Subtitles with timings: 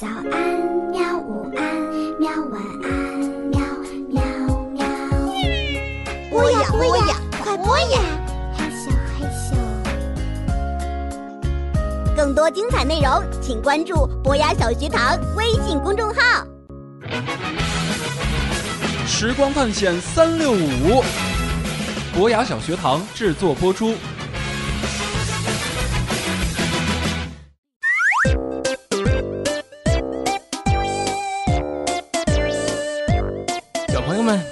[0.00, 0.32] 早安，
[0.90, 1.18] 喵！
[1.18, 1.62] 午安，
[2.18, 2.30] 喵！
[2.50, 2.90] 晚安，
[3.50, 3.60] 喵
[4.08, 4.22] 喵
[4.72, 4.80] 喵！
[6.30, 8.00] 播呀播呀，快播呀！
[8.56, 9.52] 嘿咻，嘿咻。
[12.16, 16.46] 更多精彩内容，请关注博雅小学堂微信公众号。
[19.06, 21.04] 时光探险三六五，
[22.14, 23.94] 博雅小学堂制作播出。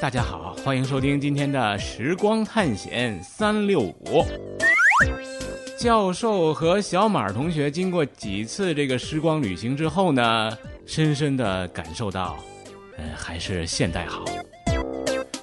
[0.08, 4.24] 大家好，欢迎收听今天的时光探险三六五。
[5.78, 12.38] 教授和小马同学经过几次这个时光旅行之后呢，深深的感受到，
[12.96, 14.24] 呃，还是现代好。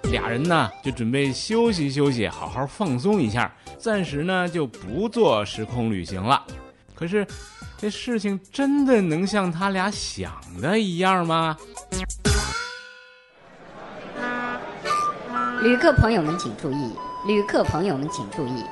[0.06, 6.44] 俩人呢就准备休息休息，好好放松一下，暂时呢就不做时空旅行了。
[6.96, 7.24] 可是，
[7.78, 11.56] 这事情真的能像他俩想的一样吗？
[15.66, 18.64] 旅客朋友们请注意，旅客朋友们请注意，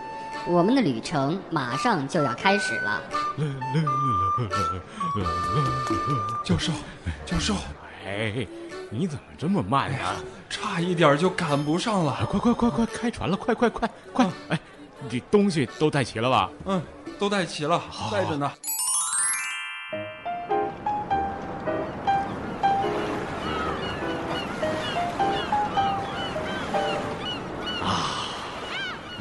[0.46, 3.02] 我们的旅程马上就要开始了。
[6.46, 6.72] 教授，
[7.26, 7.56] 教授，
[8.06, 8.48] 哎，
[8.92, 10.14] 你怎么这么慢呀、
[10.48, 12.24] 差一点就赶不上了。
[12.30, 13.36] 快快快快开船了！
[13.36, 14.30] 快快快快！
[14.50, 14.60] 哎，
[15.10, 16.52] 你东西都带齐了吧？
[16.66, 16.80] 嗯，
[17.18, 18.52] 都带齐了，带着呢。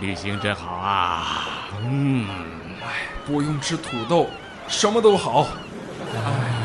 [0.02, 1.68] 旅行真好啊！
[1.80, 2.26] 嗯，
[2.82, 4.26] 哎，不用吃土豆，
[4.66, 5.46] 什么都好。
[6.12, 6.58] 哎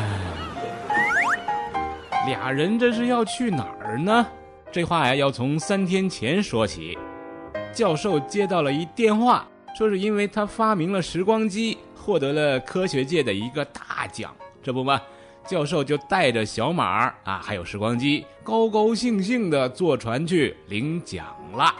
[2.26, 4.26] 俩人这是要去哪儿呢？
[4.72, 6.98] 这话呀，要从三天前说起。
[7.72, 14.34] 教授接到了一电话，说是因为他发明了时光机，获得了科学界的一个大奖。
[14.60, 15.00] 这不嘛，
[15.46, 21.72] 教授就带着小马儿啊，还有时光机，高高兴兴的坐船去领奖了。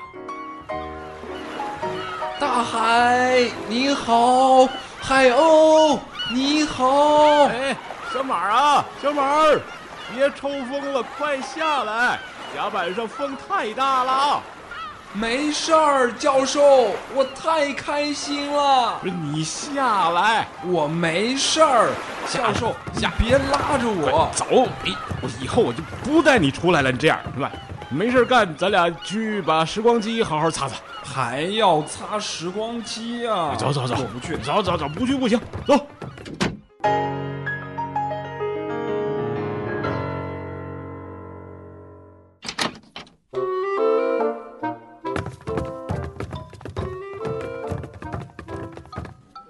[2.58, 4.68] 大海你好，
[5.00, 5.96] 海鸥
[6.34, 7.44] 你好。
[7.44, 7.76] 哎，
[8.12, 9.60] 小马儿啊，小马儿，
[10.12, 12.18] 别抽风了，快下来！
[12.52, 14.42] 甲板上风太大了。
[15.12, 18.98] 没事儿，教授，我太开心了。
[19.02, 21.90] 不是你下来，我没事儿，
[22.28, 24.28] 教授，下别拉着我。
[24.34, 24.66] 走！
[24.84, 24.92] 哎，
[25.22, 26.90] 我以后我就不带你出来了。
[26.90, 27.52] 你这样是吧？
[27.90, 30.76] 没事干，咱俩去把时光机好好擦擦。
[31.02, 33.56] 还要擦时光机啊？
[33.58, 34.36] 走走走，我不去。
[34.36, 35.74] 走走走，不去不行，走。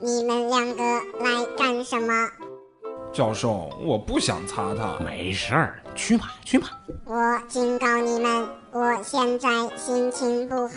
[0.00, 0.82] 你们两个
[1.20, 2.12] 来干什么？
[3.12, 4.97] 教授，我不想擦它。
[5.05, 6.69] 没事儿，去吧去吧。
[7.04, 10.75] 我警告你们，我现在心情不好，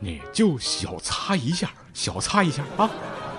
[0.00, 2.90] 你就小擦一下，小擦一下啊。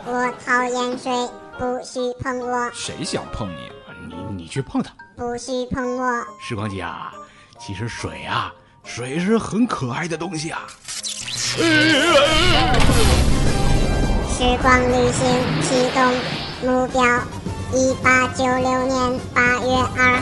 [0.05, 1.11] 我讨厌水，
[1.57, 3.71] 不许碰我，谁想碰你？
[4.07, 4.93] 你你去碰它。
[5.17, 6.23] 不许碰我。
[6.39, 7.11] 时光机啊，
[7.59, 8.53] 其实水啊，
[8.83, 10.67] 水是很可爱的东西啊。
[11.17, 11.63] 时
[14.61, 15.25] 光旅行
[15.63, 16.13] 启动，
[16.61, 17.03] 目标
[17.73, 20.12] 一八九六年八月二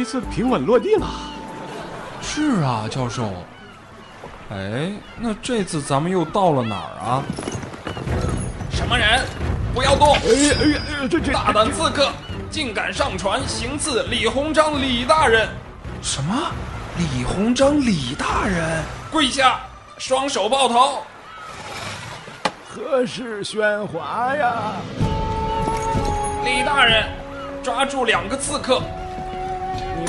[0.00, 1.06] 这次平稳落地了。
[2.22, 3.34] 是啊，教授。
[4.50, 7.22] 哎，那这次咱们又到了哪儿啊？
[8.70, 9.20] 什么人？
[9.74, 10.14] 不要动！
[10.14, 12.10] 哎呀哎呀哎呀，这这大胆刺客，
[12.50, 15.46] 竟敢上船行刺李鸿章李大人！
[16.00, 16.34] 什么？
[16.96, 18.82] 李鸿章李大人？
[19.10, 19.60] 跪下，
[19.98, 21.02] 双手抱头！
[22.66, 24.72] 何事喧哗呀？
[26.42, 27.06] 李大人，
[27.62, 28.82] 抓住两个刺客！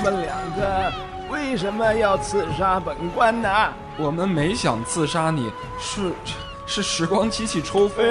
[0.02, 0.92] 你们两个
[1.30, 3.72] 为什么要刺杀本官呢？
[4.00, 6.12] 我们没想刺杀你，是
[6.66, 8.04] 是时光机器抽风。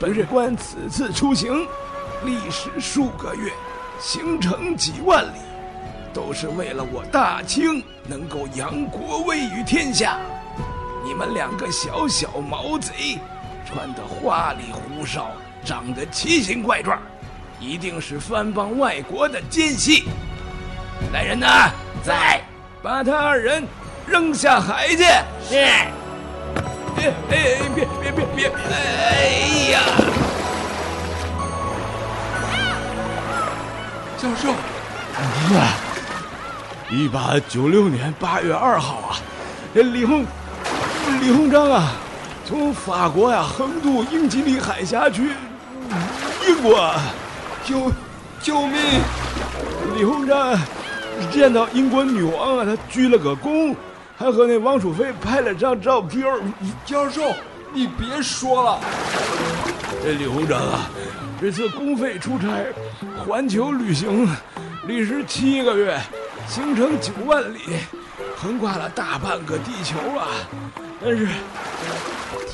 [0.00, 1.64] 本官此次出行，
[2.24, 3.52] 历时数个月，
[4.00, 5.38] 行程几万里，
[6.12, 10.18] 都是为了我大清能够扬国威于天下。
[11.04, 13.20] 你们两个小小毛贼，
[13.64, 15.30] 穿得花里胡哨，
[15.64, 16.98] 长得奇形怪状，
[17.60, 20.02] 一定是藩邦外国的奸细。
[21.12, 21.70] 来人呐，
[22.02, 22.42] 在，
[22.82, 23.66] 把他二人
[24.06, 25.04] 扔下海去。
[25.48, 25.56] 是。
[26.98, 28.48] 哎哎，别别别别！
[28.48, 29.80] 哎呀！
[34.16, 34.54] 教授，
[36.90, 39.16] 一八九六年八月二号啊，
[39.74, 40.24] 这李鸿
[41.20, 41.92] 李鸿章啊，
[42.46, 45.32] 从法国呀横渡英吉利海峡去
[46.48, 46.90] 英国，
[47.62, 47.92] 救
[48.40, 48.80] 救命！
[49.94, 50.58] 李鸿章
[51.32, 53.74] 见到英国女王啊，他鞠了个躬，
[54.16, 56.40] 还和那汪淑菲拍了张照片儿。
[56.84, 57.34] 教授，
[57.72, 58.80] 你别说了，
[60.02, 60.90] 这李鸿章啊，
[61.40, 62.48] 这次公费出差
[63.24, 64.28] 环球旅行，
[64.86, 65.98] 历时七个月，
[66.48, 67.58] 行程九万里，
[68.36, 70.28] 横跨了大半个地球啊！
[71.02, 71.28] 但是，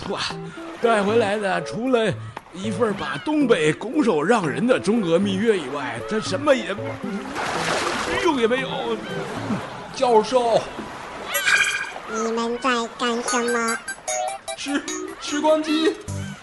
[0.09, 0.21] 哇，
[0.81, 2.13] 带回来的除了
[2.53, 6.83] 一份把东北拱手让人的中俄密约以外，他什么也不
[8.33, 8.69] 用也没有。
[9.95, 10.59] 教授，
[12.11, 13.79] 你们在干什么？
[14.57, 14.83] 时
[15.21, 15.95] 时光机，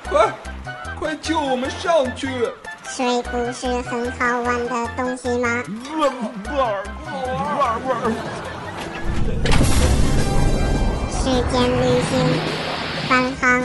[0.07, 0.31] 快
[0.99, 2.27] 快救我们上去！
[2.83, 5.63] 水不是很好玩的东西吗？
[5.65, 6.49] 不不不
[7.85, 7.93] 不
[11.11, 12.11] 时间旅行，
[13.07, 13.09] 返
[13.41, 13.63] 航。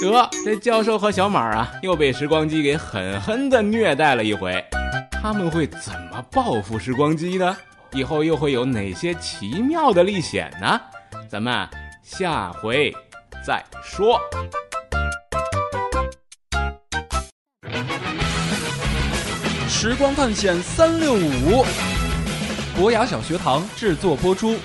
[0.00, 4.64] 得，这教授和小马啊，又被时光机给狠狠的虐待了一回。
[5.20, 7.56] 他们会怎么报复时光机呢？
[7.92, 10.80] 以后又会有哪些奇妙的历险呢？
[11.28, 11.66] 咱们
[12.02, 12.94] 下回
[13.44, 14.20] 再说。
[19.68, 21.64] 时光探险三六五，
[22.76, 24.56] 博雅小学堂制作播出。